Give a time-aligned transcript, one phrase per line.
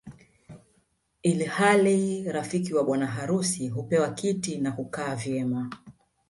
[1.23, 5.69] Ili hali rafiki wa bwana harusi hupewa kiti na hukaa vyema